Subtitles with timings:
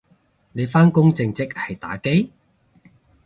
[0.53, 2.31] 你返工正職係打機？